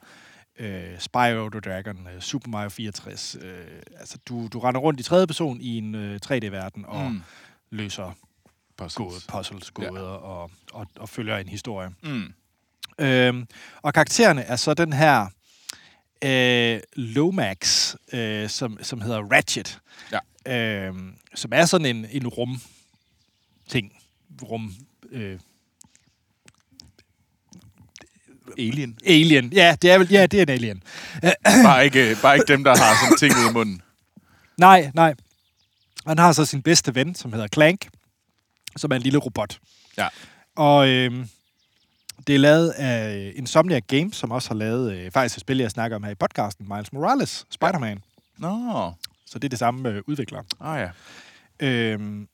[0.58, 3.36] øh, Spyro the Dragon, øh, Super Mario 64.
[3.42, 3.50] Øh,
[4.00, 7.22] altså, du, du render rundt i tredje person i en øh, 3D-verden og mm.
[7.72, 8.12] Løser
[8.76, 8.94] Puzzles.
[8.94, 10.16] gåde, puzzles, gåder ja.
[10.16, 11.90] og, og, og følger en historie.
[12.02, 12.32] Mm.
[12.98, 13.46] Øhm,
[13.82, 15.26] og karaktererne er så den her
[16.24, 19.80] øh, Lomax, øh, som, som hedder Ratchet.
[20.12, 20.86] Ja.
[20.86, 22.60] Øhm, som er sådan en, en rum
[23.68, 23.92] ting.
[24.42, 24.74] Rum
[25.10, 25.38] øh,
[28.58, 28.98] Alien.
[29.06, 29.52] alien.
[29.52, 30.82] Ja, det er vel, ja, det er en alien.
[31.64, 33.82] Bare ikke, bare ikke dem, der har sådan ting ud i munden.
[34.56, 35.14] Nej, nej.
[36.06, 37.88] Han har så sin bedste ven, som hedder Clank,
[38.76, 39.58] som er en lille robot.
[39.98, 40.08] Ja.
[40.56, 41.28] Og øhm,
[42.26, 45.70] det er lavet af Insomniac Games, som også har lavet øh, faktisk et spil, jeg
[45.70, 48.02] snakker om her i podcasten, Miles Morales, Spider-Man.
[48.38, 48.92] Nå.
[49.26, 50.44] Så det er det samme øh, udviklere.
[50.60, 50.90] Ah ja.
[51.66, 52.28] Øhm,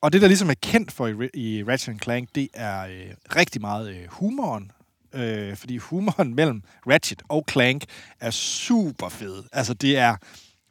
[0.00, 3.60] og det, der ligesom er kendt for i, i Ratchet Clank, det er øh, rigtig
[3.60, 4.72] meget øh, humoren.
[5.14, 7.84] Øh, fordi humoren mellem Ratchet og Clank
[8.20, 9.42] er super fed.
[9.52, 10.16] Altså, det er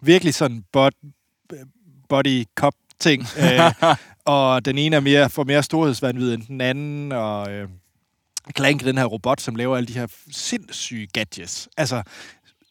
[0.02, 0.92] virkelig sådan bod,
[2.10, 3.26] body cop ting.
[3.44, 7.70] øh, og den ene er mere, får mere storhedsvandvid end den anden, og øh,
[8.58, 11.70] Clank den her robot, som laver alle de her sindssyge gadgets.
[11.78, 12.04] Altså,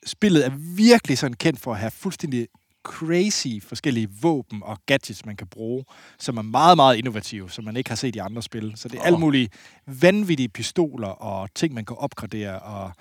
[0.07, 2.49] spillet er virkelig sådan kendt for at have fuldstændig
[2.83, 5.85] crazy forskellige våben og gadgets, man kan bruge,
[6.19, 8.73] som er meget, meget innovative, som man ikke har set i andre spil.
[8.77, 9.07] Så det er oh.
[9.07, 9.49] alle mulige
[9.87, 12.93] vanvittige pistoler og ting, man kan opgradere, og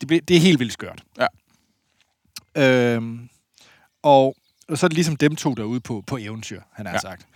[0.00, 1.02] det, det er helt vildt skørt.
[1.18, 1.26] Ja.
[2.94, 3.28] Øhm,
[4.02, 4.36] og,
[4.72, 6.92] og så er det ligesom dem to, der er ude på, på eventyr, han har
[6.92, 6.98] Ja.
[6.98, 7.26] sagt.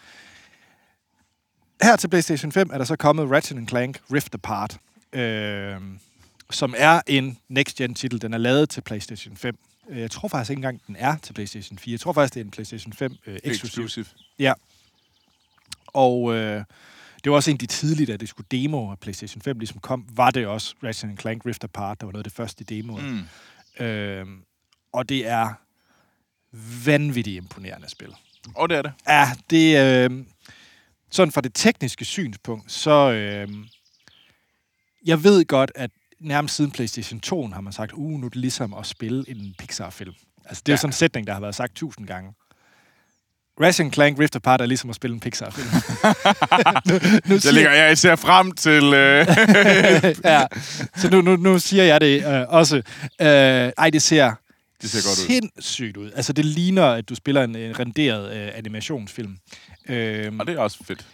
[1.83, 4.79] Her til PlayStation 5 er der så kommet Ratchet Clank Rift Apart,
[5.13, 5.99] øhm,
[6.51, 8.23] som er en next-gen titel.
[8.23, 9.59] Den er lavet til PlayStation 5.
[9.89, 11.93] Øh, Jeg tror faktisk ikke engang, den er til PlayStation 4.
[11.93, 13.85] Jeg tror faktisk, det er en PlayStation 5 øh, eksklusiv.
[13.85, 14.07] Exclusive.
[14.39, 14.53] Ja.
[15.87, 16.65] Og øh,
[17.25, 19.79] det var også en af de tidlige, da det skulle demo, og PlayStation 5 ligesom
[19.81, 22.97] kom, var det også Ratchet Clank Rift Apart, der var noget af det første demo.
[22.97, 23.85] Mm.
[23.85, 24.27] Øh,
[24.93, 25.53] og det er
[26.85, 28.15] vanvittigt imponerende spil.
[28.55, 28.93] Og det er det.
[29.09, 29.79] Ja, det
[30.11, 30.25] øh,
[31.11, 33.49] sådan fra det tekniske synspunkt, så øh,
[35.07, 38.37] jeg ved godt, at nærmest siden PlayStation 2 har man sagt, uh, nu er det
[38.37, 40.15] ligesom at spille en Pixar-film.
[40.45, 40.77] Altså, det er ja.
[40.77, 42.33] sådan en sætning, der har været sagt tusind gange.
[43.61, 45.69] Ratchet Clank Rift Apart er ligesom at spille en Pixar-film.
[46.89, 46.99] nu,
[47.35, 48.85] nu Så ligger jeg især frem til...
[48.85, 49.27] Øh,
[50.33, 50.47] ja,
[50.97, 52.77] så nu, nu, nu siger jeg det øh, også.
[53.21, 54.33] Øh, ej, det ser,
[54.83, 55.27] Det ser godt ud.
[55.27, 56.11] sindssygt ud.
[56.17, 59.37] Altså, det ligner, at du spiller en, en renderet øh, animationsfilm.
[59.89, 61.07] Øh, og det er også fedt.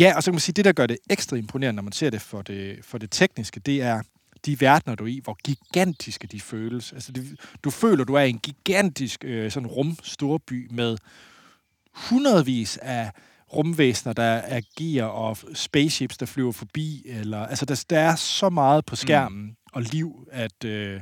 [0.00, 2.10] Ja, og så kan man sige, det der gør det ekstra imponerende, når man ser
[2.10, 4.02] det for det, for det tekniske, det er
[4.46, 6.92] de verdener, du er i, hvor gigantiske de føles.
[6.92, 10.96] Altså, det, du føler, du er i en gigantisk øh, sådan rum storby med
[11.94, 13.10] hundredvis af
[13.52, 17.02] rumvæsener, der agerer, og spaceships, der flyver forbi.
[17.06, 19.56] Eller, altså, der, der er så meget på skærmen mm.
[19.72, 21.00] og liv, at øh,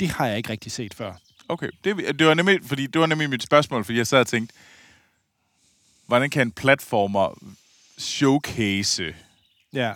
[0.00, 1.12] det har jeg ikke rigtig set før.
[1.48, 4.26] Okay, det, det, var nemlig, fordi, det var nemlig mit spørgsmål, fordi jeg sad og
[4.26, 4.54] tænkte,
[6.06, 7.38] hvordan kan en platformer
[7.98, 9.14] showcase
[9.72, 9.92] Ja.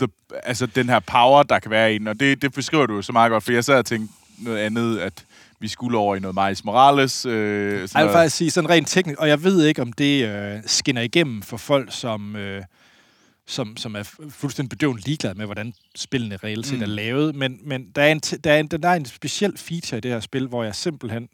[0.00, 0.08] the,
[0.42, 3.02] altså den her power, der kan være i den, og det, det beskriver du jo
[3.02, 5.24] så meget godt, for jeg sad og tænkte noget andet, at
[5.60, 7.26] vi skulle over i noget Miles Morales.
[7.26, 10.28] Øh, sådan Jeg vil faktisk sige sådan rent teknisk, og jeg ved ikke, om det
[10.28, 12.62] øh, skinner igennem for folk, som, øh,
[13.46, 16.82] som, som er fu- fuldstændig bedøvende ligeglade med, hvordan spillene reelt set mm.
[16.82, 17.34] er lavet.
[17.34, 20.10] Men, men der, er en, der, er en, der er en speciel feature i det
[20.10, 21.28] her spil, hvor jeg simpelthen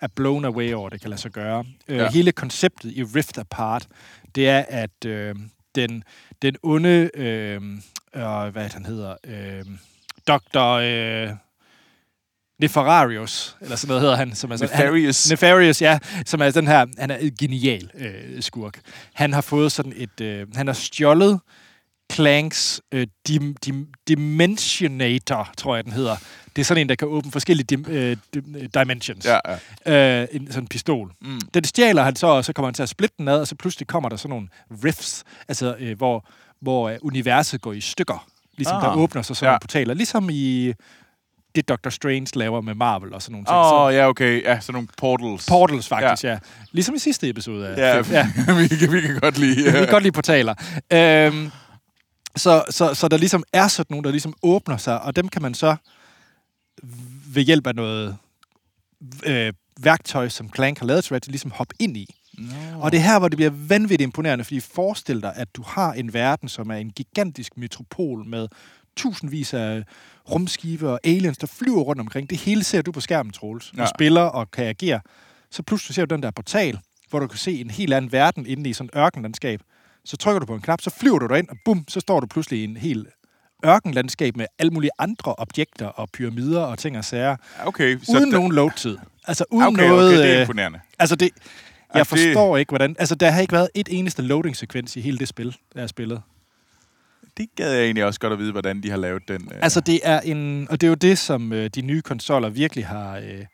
[0.00, 1.64] er blown away over, det kan lade sig gøre.
[1.88, 2.10] Øh, Ja.
[2.10, 3.86] Hele konceptet i Rift Apart,
[4.34, 5.34] det er, at øh,
[5.74, 6.04] den,
[6.42, 7.54] den onde, øh,
[8.14, 9.64] øh, hvad han hedder, øh,
[10.28, 10.60] Dr.
[10.60, 11.30] Øh,
[12.60, 14.34] Nefararius, eller sådan noget hedder han.
[14.34, 15.24] Som er sådan, Nefarious.
[15.24, 15.98] Han, Nefarious, ja.
[16.26, 18.80] Som er den her, han er en genial øh, skurk.
[19.14, 21.40] Han har fået sådan et, øh, han har stjålet
[22.12, 26.16] Clanks øh, dim, dim, Dimensionator, tror jeg den hedder.
[26.56, 29.26] Det er sådan en, der kan åbne forskellige dim, øh, dim, øh, dimensions.
[29.26, 29.38] Ja,
[29.86, 30.22] ja.
[30.22, 31.12] Øh, en sådan en pistol.
[31.20, 31.40] Mm.
[31.54, 33.54] Den stjæler han så, og så kommer han til at splitte den ad, og så
[33.54, 34.48] pludselig kommer der sådan nogle
[34.84, 36.28] rifts, altså øh, hvor,
[36.60, 38.26] hvor øh, universet går i stykker.
[38.56, 38.82] Ligesom ah.
[38.82, 39.50] Der åbner sig sådan ja.
[39.50, 39.94] nogle portaler.
[39.94, 40.72] Ligesom i
[41.54, 43.56] det Doctor Strange laver med Marvel og sådan nogle ting.
[43.56, 44.42] Åh, oh, ja, okay.
[44.42, 45.46] Ja, sådan nogle portals.
[45.46, 46.30] Portals, faktisk, ja.
[46.30, 46.38] ja.
[46.72, 48.28] Ligesom i sidste episode af Ja, ja.
[48.60, 49.64] vi, kan, vi kan godt lide...
[49.64, 50.54] Vi kan godt lide portaler.
[50.92, 51.50] Øhm,
[52.36, 55.42] så, så, så der ligesom er sådan nogle, der ligesom åbner sig, og dem kan
[55.42, 55.76] man så
[57.34, 58.16] ved hjælp af noget
[59.26, 62.14] øh, værktøj, som Clank har lavet til Ratchet, ligesom hoppe ind i.
[62.38, 62.80] No.
[62.80, 65.92] Og det er her, hvor det bliver vanvittigt imponerende, fordi forestil dig, at du har
[65.92, 68.48] en verden, som er en gigantisk metropol med
[69.02, 69.82] tusindvis af
[70.30, 72.30] rumskibe og aliens, der flyver rundt omkring.
[72.30, 73.72] Det hele ser du på skærmen, Troels.
[73.76, 73.86] Ja.
[73.86, 75.00] spiller og kan agere.
[75.50, 76.78] Så pludselig ser du den der portal,
[77.10, 79.60] hvor du kan se en helt anden verden inde i sådan et ørkenlandskab.
[80.04, 82.26] Så trykker du på en knap, så flyver du derind, og bum, så står du
[82.26, 83.08] pludselig i en helt
[83.66, 88.30] ørkenlandskab med alle mulige andre objekter og pyramider og ting og sager, Okay, så uden
[88.32, 88.98] der- nogen load-tid.
[89.26, 90.08] Altså uden Okay, noget...
[90.08, 90.80] okay, det er øh, imponerende.
[90.98, 91.30] Altså det...
[91.94, 92.96] Jeg forstår ikke, hvordan...
[92.98, 96.22] Altså, der har ikke været et eneste loading-sekvens i hele det spil, der har spillet.
[97.36, 99.48] Det gad jeg egentlig også godt at vide, hvordan de har lavet den.
[99.52, 99.58] Øh.
[99.62, 100.66] Altså, det er en...
[100.70, 103.16] Og det er jo det, som øh, de nye konsoller virkelig har...
[103.16, 103.44] Øh,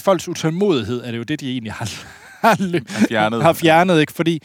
[0.06, 1.84] folks utålmodighed er det jo det, de egentlig har,
[2.48, 2.56] har,
[2.98, 3.42] Har fjernet.
[3.42, 4.12] har fjernet ikke?
[4.12, 4.42] Fordi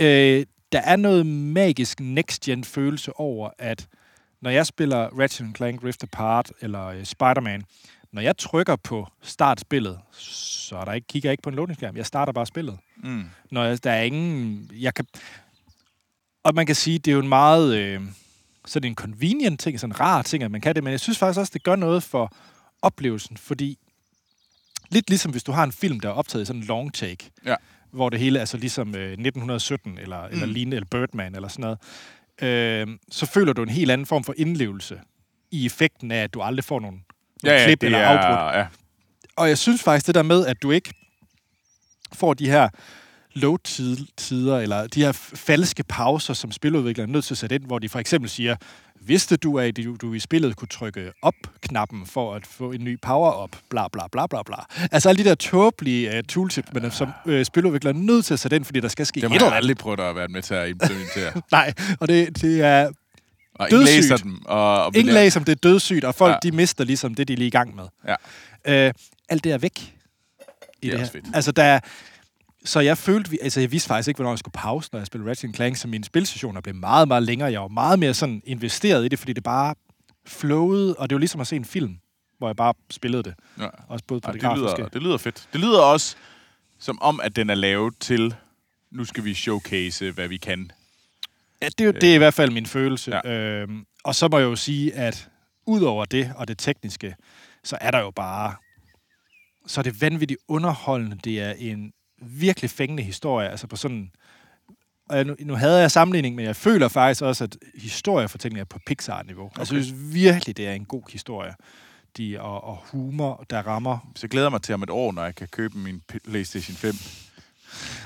[0.00, 3.86] øh, der er noget magisk next-gen følelse over, at
[4.42, 7.62] når jeg spiller Ratchet Clank Rift Apart eller øh, Spider-Man,
[8.12, 11.56] når jeg trykker på start spillet, så er der ikke, kigger jeg ikke på en
[11.56, 11.96] loading-skærm.
[11.96, 12.78] Jeg starter bare spillet.
[12.96, 13.24] Mm.
[13.50, 14.70] Når jeg, der er ingen...
[14.80, 15.06] Jeg kan,
[16.44, 17.76] og man kan sige, det er jo en meget...
[17.76, 18.00] Øh,
[18.66, 21.18] sådan en convenient ting, sådan en rar ting, at man kan det, men jeg synes
[21.18, 22.32] faktisk også, det gør noget for
[22.82, 23.78] oplevelsen, fordi
[24.90, 27.30] lidt ligesom hvis du har en film, der er optaget i sådan en long take,
[27.46, 27.54] Ja.
[27.90, 30.32] hvor det hele er så ligesom øh, 1917, eller, mm.
[30.32, 31.76] eller lignende, eller Birdman, eller sådan
[32.40, 35.00] noget, øh, så føler du en helt anden form for indlevelse
[35.50, 37.04] i effekten af, at du aldrig får nogen,
[37.42, 38.58] Ja, nogen ja, klip eller er, afbrud.
[38.60, 38.66] Ja.
[39.36, 40.92] Og jeg synes faktisk, det der med, at du ikke
[42.12, 42.68] får de her
[43.34, 47.78] low-tider, eller de her falske pauser, som spiludviklere er nødt til at sætte ind, hvor
[47.78, 48.56] de for eksempel siger,
[49.00, 53.56] vidste du, at du, i spillet kunne trykke op-knappen for at få en ny power-up,
[53.70, 54.56] bla bla bla bla bla.
[54.92, 58.40] Altså alle de der tåbelige uh, tooltips, men som uh, spiludviklere er nødt til at
[58.40, 60.42] sætte ind, fordi der skal ske Det et har jeg aldrig prøvet at være med
[60.42, 61.32] til at implementere.
[61.52, 62.90] Nej, og det, det er
[63.54, 63.96] Og ingen Dødssygt.
[64.02, 64.44] læser dem.
[64.46, 66.38] Og, og ingen lag, som det er dødssygt, og folk Ja.
[66.50, 67.84] de mister ligesom det, de er lige i gang med.
[68.66, 68.86] Ja.
[68.88, 68.92] Øh,
[69.28, 69.80] alt det er væk.
[69.80, 71.00] I Det er her.
[71.02, 71.24] også fedt.
[71.34, 71.80] Altså, der er,
[72.64, 75.30] så jeg følte, altså jeg vidste faktisk ikke, hvornår jeg skulle pause, når jeg spillede
[75.30, 77.52] Ratchet Clank, så mine spilsessioner blev meget, meget længere.
[77.52, 79.74] Jeg var meget mere sådan investeret i det, fordi det bare
[80.26, 81.96] flowede, og det var ligesom at se en film,
[82.38, 83.34] hvor jeg bare spillede det.
[83.58, 83.66] Ja.
[83.88, 84.78] Også både på Ja, det, det, grafiske.
[84.78, 85.48] lyder, det lyder fedt.
[85.52, 86.16] Det lyder også
[86.78, 88.34] som om, at den er lavet til,
[88.90, 90.70] nu skal vi showcase, hvad vi kan
[91.62, 93.20] Ja, det, er det er i hvert fald min følelse.
[93.24, 93.30] Ja.
[93.32, 95.28] Øhm, og så må jeg jo sige, at
[95.66, 97.16] ud over det og det tekniske,
[97.64, 98.54] så er der jo bare...
[99.66, 101.18] Så er det vanvittigt underholdende.
[101.24, 103.48] Det er en virkelig fængende historie.
[103.48, 104.10] Altså på sådan...
[105.08, 108.64] Og jeg, nu, nu havde jeg sammenligning, men jeg føler faktisk også, at historiefortællingen er
[108.64, 109.44] på Pixar-niveau.
[109.46, 109.58] Okay.
[109.58, 111.54] Altså, jeg synes virkelig, det er en god historie.
[112.16, 115.24] De, og, og humor, der rammer Så jeg glæder mig til om et år, når
[115.24, 116.94] jeg kan købe min PlayStation 5.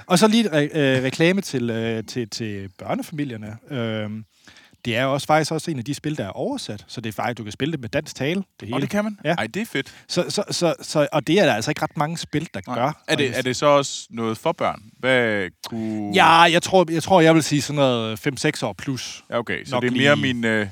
[0.07, 3.57] Og så lige et re- øh, reklame til, øh, til, til børnefamilierne.
[3.71, 4.25] Øhm,
[4.88, 7.12] det er også faktisk også en af de spil, der er oversat, så det er
[7.12, 8.35] faktisk, du kan spille det med dansk tale.
[8.35, 8.74] Det hele.
[8.74, 9.18] Og det kan man?
[9.24, 9.35] Ja.
[9.35, 9.94] Ej, det er fedt.
[10.09, 12.77] Så, så, så, så, og det er der altså ikke ret mange spil, der Nej.
[12.77, 13.03] gør.
[13.09, 14.83] Er det, er det så også noget for børn?
[14.98, 16.12] Hvad kunne...
[16.14, 19.24] Ja, jeg tror, jeg tror, jeg vil sige sådan noget 5-6 år plus.
[19.31, 19.64] Ja, okay.
[19.64, 20.66] Så nok det er mere lige- min, øh,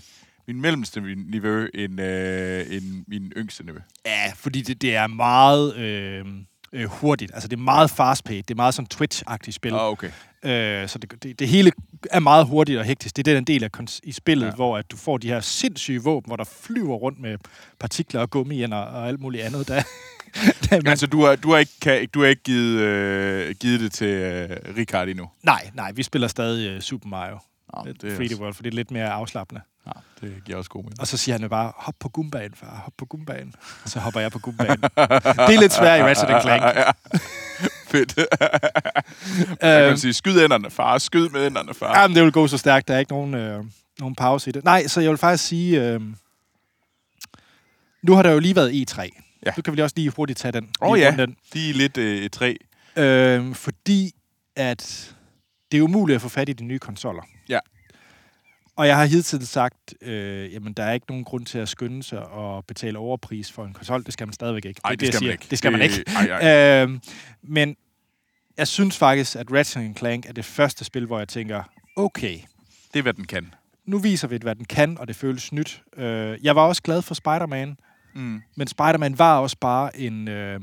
[0.49, 3.81] min mellemste niveau end, øh, end min yngste niveau.
[4.07, 6.25] Ja, fordi det, det er meget øh,
[6.73, 7.31] øh, hurtigt.
[7.35, 8.43] Altså, det er meget fast-paced.
[8.43, 9.73] Det er meget sådan Twitch-agtigt spil.
[9.75, 10.11] Ah, okay.
[10.45, 11.73] Øh, så det, det, det hele
[12.11, 13.17] er meget hurtigt og hektisk.
[13.17, 13.71] Det er den del af
[14.03, 14.51] i spillet, Ja.
[14.53, 17.39] hvor at du får de her sindssyge våben, hvor der flyver rundt med
[17.81, 19.69] partikler og gummiender og alt muligt andet.
[19.69, 19.75] Der,
[20.71, 23.81] der man, Altså, du har, du har ikke, kan, du har ikke givet, øh, givet
[23.81, 25.29] det til øh, Richard endnu?
[25.43, 27.39] nej, nej, vi spiller stadig uh, Super Mario.
[27.75, 29.61] Nå, Det er 3D også, World, for det er lidt mere afslappende.
[29.87, 31.01] Ja, det giver også god mening.
[31.01, 33.55] Og så siger han jo bare, hop på gumbaen, far, hop på gumbaen.
[33.85, 34.81] Og så hopper jeg på gumbaen.
[34.83, 34.89] det
[35.55, 36.63] er lidt svært i Ratchet Clank.
[36.77, 36.91] Ja.
[37.89, 38.17] Fedt.
[39.63, 40.99] Man Øhm, kan sige, skyd enderne, far.
[40.99, 42.01] Skyd med enderne, far.
[42.01, 42.89] Jamen, det vil gå så stærkt.
[42.89, 43.65] Der er ikke nogen, øh,
[43.99, 44.65] nogen pause i det.
[44.65, 45.83] Nej, så jeg vil faktisk sige...
[45.83, 46.01] Øh,
[48.03, 49.01] nu har der jo lige været E3.
[49.47, 49.53] Ja.
[49.57, 50.69] Nu kan vi lige også lige hurtigt tage den.
[50.81, 51.37] Åh Lige ja, Den.
[51.53, 52.55] de er lidt øh, et træ.
[52.97, 54.13] Øh, fordi
[54.57, 55.15] at
[55.73, 57.23] det er umuligt at få fat i de nye konsoller.
[57.49, 57.59] Ja.
[58.77, 62.03] Og jeg har hidtil sagt, øh, jamen der er ikke nogen grund til at skynde
[62.03, 64.05] sig og betale overpris for en konsol.
[64.05, 64.81] Det skal man stadigvæk ikke.
[64.85, 65.47] Nej, det, jeg skal man ikke.
[65.51, 66.05] Det skal man ikke.
[66.17, 66.83] Ej, ej.
[66.83, 67.01] Øhm,
[67.43, 67.77] men
[68.57, 71.63] jeg synes faktisk, at Ratchet Clank er det første spil, hvor jeg tænker,
[71.97, 72.39] okay,
[72.93, 73.55] Det er, hvad den kan.
[73.87, 75.83] nu viser vi, hvad den kan, og det føles nyt.
[75.97, 77.77] Øh, jeg var også glad for Spider-Man,
[78.15, 78.43] Mm.
[78.57, 80.61] men Spider-Man var også bare en, øh,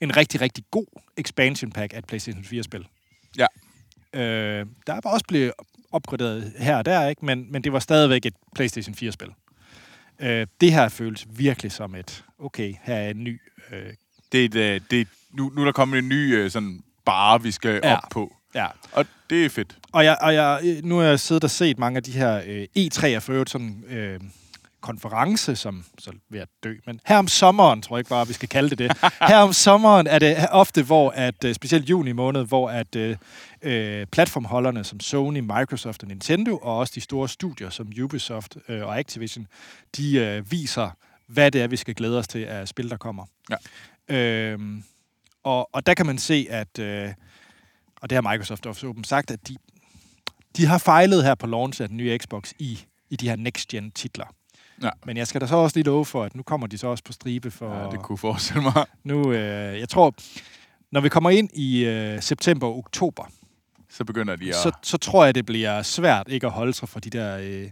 [0.00, 0.86] en rigtig, rigtig god
[1.16, 2.86] expansion pack af et PlayStation 4-spil.
[3.38, 3.46] Ja.
[4.14, 5.52] Øh, der var også blevet
[5.96, 7.24] opgraderet her og der, ikke?
[7.24, 9.28] Men, men det var stadigvæk et PlayStation 4-spil.
[10.20, 13.40] Øh, det her føles virkelig som et, okay, her er en ny...
[13.72, 13.92] Øh,
[14.32, 16.80] Det er et, øh, det er, nu, nu er der kommet en ny øh, sådan
[17.04, 17.94] bare, vi skal Ja.
[17.96, 18.36] op på.
[18.54, 18.66] ja.
[18.92, 19.76] Og det er fedt.
[19.92, 22.66] Og, jeg, og jeg, nu har jeg siddet og set mange af de her øh,
[22.78, 24.20] E3 er for øvrigt sådan øh,
[24.86, 26.74] konference, som så ved at dø.
[26.86, 28.92] Men her om sommeren, tror jeg ikke bare, vi skal kalde det det.
[29.30, 33.16] Her om sommeren er det ofte, hvor at, øh, specielt juni måned, hvor at øh,
[33.62, 38.86] øh, platformholderne som Sony, Microsoft og Nintendo, og også de store studier som Ubisoft øh,
[38.86, 39.46] og Activision,
[39.96, 40.90] de øh, viser,
[41.26, 43.24] hvad det er, vi skal glæde os til af spil, der kommer.
[43.50, 43.56] Ja.
[44.16, 44.84] Øhm,
[45.42, 47.08] og, og der kan man se, at, øh,
[48.00, 49.56] og det har Microsoft også åbent sagt, at de,
[50.56, 52.78] de har fejlet her på launch af den nye Xbox i,
[53.10, 54.26] i de her next-gen titler.
[54.82, 54.90] Ja.
[55.06, 57.04] Men jeg skal da så også lige love for, at nu kommer de så også
[57.04, 57.74] på stribe for...
[57.74, 58.84] Ja, det kunne forestille mig.
[59.04, 60.14] Nu, øh, jeg tror,
[60.92, 63.24] når vi kommer ind i øh, september og oktober,
[63.90, 64.54] Så begynder de at...
[64.54, 67.70] så, så tror jeg, det bliver svært ikke at holde sig fra de der øh,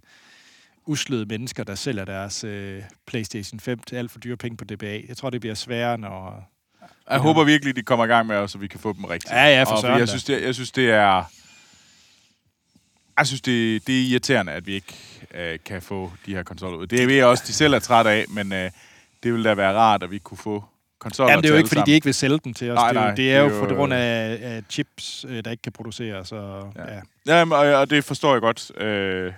[0.86, 5.00] uslede mennesker, der sælger deres øh, PlayStation 5 til alt for dyre penge på DBA.
[5.08, 6.50] Jeg tror, det bliver sværere, når...
[7.10, 9.32] Jeg håber virkelig, de kommer i gang med os, så vi kan få dem rigtigt.
[9.32, 11.24] Ja, ja, for søren jeg synes, det, jeg synes, det er...
[13.18, 14.94] Jeg synes, det, det er irriterende, at vi ikke
[15.34, 16.86] øh, kan få de her konsoller ud.
[16.86, 18.70] Det er jeg også, de selv er trætte af, men øh,
[19.22, 20.64] det ville da være rart, at vi kunne få
[20.98, 21.94] konsoller Jamen, det er jo ikke, fordi de sammen.
[21.94, 22.74] ikke vil sælge dem til os.
[22.74, 24.62] Nej, det, er jo, nej, det er jo det er på jo- grund af, af
[24.70, 26.32] chips, øh, der ikke kan produceres.
[26.32, 26.92] Og, Ja.
[26.94, 27.00] ja.
[27.26, 28.80] Ja, Jamen, og, og det forstår jeg godt.
[28.80, 29.32] Øh,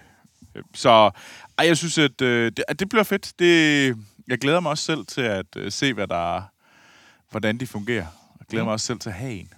[0.74, 1.10] så
[1.58, 3.32] ej, jeg synes, at øh, det, at det bliver fedt.
[3.38, 3.86] Det,
[4.28, 6.42] jeg glæder mig også selv til at øh, se, hvad der,
[7.30, 8.06] hvordan de fungerer.
[8.40, 8.66] Jeg glæder Mm.
[8.66, 9.52] mig også selv til at have en.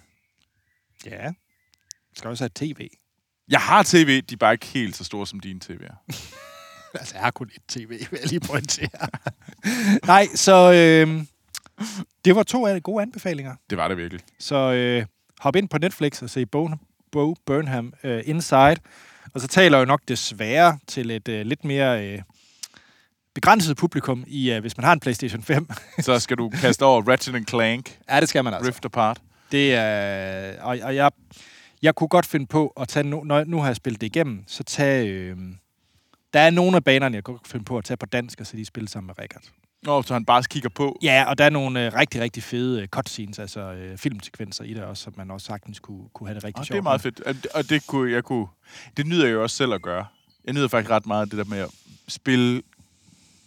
[1.05, 1.27] ja.
[2.11, 2.87] Vi skal også have tv.
[3.49, 5.95] Jeg har tv, de er bare ikke helt så store som dine tv'er.
[6.93, 9.07] Altså, jeg har kun et tv, vil jeg lige pointere.
[10.05, 11.23] Nej, så øh,
[12.25, 13.55] det var to af de gode anbefalinger.
[13.69, 14.21] Det var det virkelig.
[14.39, 15.05] Så øh,
[15.39, 16.69] hop ind på Netflix og se Bo,
[17.11, 18.75] Bo Burnham øh, Inside.
[19.33, 22.21] Og så taler jeg jo nok desværre til et øh, lidt mere øh,
[23.33, 25.69] begrænset publikum, i øh, hvis man har en PlayStation 5.
[25.99, 28.67] Så skal du kaste over Ratchet Clank, ja, det skal man altså.
[28.69, 29.21] Rift Apart.
[29.51, 30.61] Det er...
[30.61, 31.11] Og, og jeg,
[31.81, 33.03] jeg kunne godt finde på at tage...
[33.03, 35.07] Nu, når, nu har jeg spillet det igennem, så tage...
[35.07, 35.37] Øh,
[36.33, 38.57] der er nogle af banerne, jeg kunne finde på at tage på dansk, og så
[38.57, 39.41] de spille sammen med Rikard.
[39.83, 40.99] Nå, så han bare kigger på.
[41.03, 44.73] Ja, og der er nogle øh, rigtig, rigtig fede øh, cutscenes, altså øh, filmsekvenser i
[44.73, 46.83] det også, som man også sagtens kunne, kunne have det rigtig Og sjovt det er
[46.83, 47.19] meget fedt.
[47.21, 48.47] Og det- Og det kunne jeg kunne...
[48.97, 50.05] Det nyder jeg jo også selv at gøre.
[50.45, 51.69] Jeg nyder faktisk ret meget det der med at
[52.07, 52.61] spille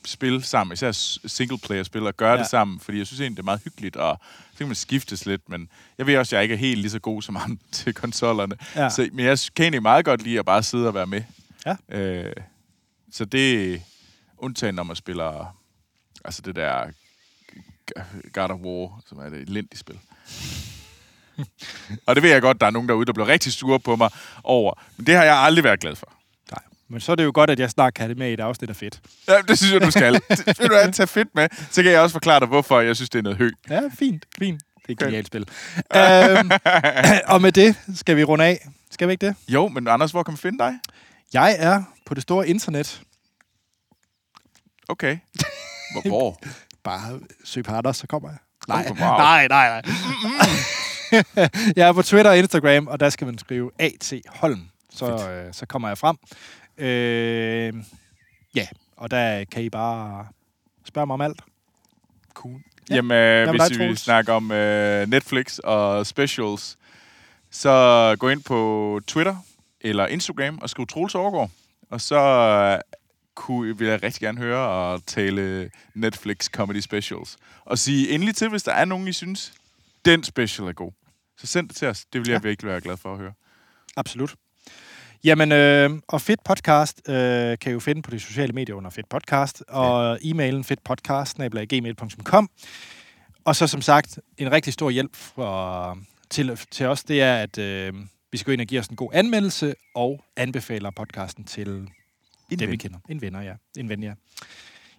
[0.05, 0.93] spil sammen, især
[1.27, 2.39] single-player-spil, og gøre ja.
[2.39, 4.21] det sammen, fordi jeg synes egentlig, det er meget hyggeligt, og
[4.53, 6.91] så kan man skiftes lidt, men jeg ved også, at jeg ikke er helt lige
[6.91, 8.57] så god som ham til konsollerne.
[8.77, 8.91] Ja.
[8.91, 11.23] Så, men jeg kan egentlig meget godt lide at bare sidde og være med.
[11.67, 11.77] Ja.
[11.99, 12.35] Øh,
[13.13, 13.79] så det er
[14.39, 15.57] undtagen, når man spiller
[16.25, 16.91] altså det der
[18.33, 19.99] God of War, som er et elendigt spil.
[22.07, 24.11] og det ved jeg godt, der er nogen derude, der bliver rigtig sure på mig
[24.45, 24.75] over.
[24.97, 26.13] Men det har jeg aldrig været glad for.
[26.93, 28.41] Men så er det jo godt, at jeg snart kan have det med i et
[28.41, 29.01] afsnit af fedt.
[29.29, 30.13] Ja, det synes jeg, du skal.
[30.59, 33.11] Vil du have tage fedt med, så kan jeg også forklare dig, hvorfor jeg synes,
[33.11, 33.51] det er noget hø.
[33.71, 34.63] Ja, fint, fint.
[34.77, 35.49] Det er et genialt spil.
[35.97, 36.51] øhm,
[37.35, 38.69] og med det skal vi runde af.
[38.91, 39.37] Skal vi ikke det?
[39.49, 40.75] Jo, men Anders, hvor kan man finde dig?
[41.33, 43.03] Jeg er på det store internet.
[44.89, 45.19] Okay.
[45.93, 46.09] Hvor?
[46.09, 46.39] hvor?
[46.85, 48.39] Bare søg på Anders, så kommer jeg.
[48.69, 49.09] Nej, Oh, wow.
[49.19, 49.83] nej, nej, nej.
[51.77, 54.13] jeg er på Twitter og Instagram, og der skal man skrive A.T.
[54.29, 54.61] Holm.
[54.95, 56.17] Så, øh, så kommer jeg frem.
[56.79, 57.75] Øh,
[58.55, 60.27] ja, og der kan I bare
[60.85, 61.41] spørge mig om alt.
[62.35, 62.61] Cool.
[62.91, 62.95] Ja.
[62.95, 64.01] Jamen, øh, med hvis dig, vi Troels?
[64.01, 66.77] snakker om øh, Netflix og specials,
[67.51, 69.37] så gå ind på Twitter
[69.81, 71.51] eller Instagram og skriv Troels Overgaard.
[71.91, 72.81] Og så øh,
[73.35, 77.37] kunne, vil jeg rigtig gerne høre og tale Netflix Comedy Specials.
[77.65, 79.53] Og sige endelig til, hvis der er nogen, I synes,
[80.05, 80.93] den special er god.
[81.39, 82.05] Så send det til os.
[82.13, 82.49] Det vil jeg Ja.
[82.49, 83.33] virkelig være glad for at høre.
[83.97, 84.35] Absolut.
[85.25, 88.91] Jamen, øh, og Fedt Podcast øh, kan I jo finde på de sociale medier under
[88.91, 90.31] Fedt Podcast, og ja.
[90.31, 92.51] e-mailen fedtpodcast.gmail.com.
[93.45, 95.99] Og så som sagt, en rigtig stor hjælp for,
[96.31, 97.95] til, til os, det er, at øh,
[98.33, 101.89] vi skal gå ind og give os en god anmeldelse, og anbefaler podcasten til dem,
[102.51, 102.79] vi ven.
[102.79, 102.99] kender.
[103.09, 103.55] En venner, ja.
[103.77, 104.15] En ven, ja.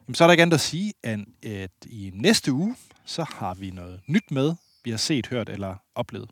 [0.08, 3.54] Jamen, så er der ikke andet at sige, end at i næste uge, så har
[3.54, 6.30] vi noget nyt med, vi har set, hørt eller oplevet